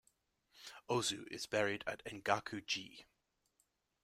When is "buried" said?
1.45-1.83